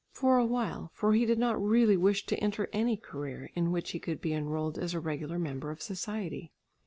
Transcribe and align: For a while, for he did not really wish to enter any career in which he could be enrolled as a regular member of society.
For 0.13 0.39
a 0.39 0.45
while, 0.47 0.89
for 0.95 1.13
he 1.13 1.27
did 1.27 1.37
not 1.37 1.61
really 1.63 1.95
wish 1.95 2.25
to 2.25 2.39
enter 2.39 2.67
any 2.73 2.97
career 2.97 3.51
in 3.53 3.71
which 3.71 3.91
he 3.91 3.99
could 3.99 4.19
be 4.19 4.33
enrolled 4.33 4.79
as 4.79 4.95
a 4.95 4.99
regular 4.99 5.37
member 5.37 5.69
of 5.69 5.79
society. 5.79 6.51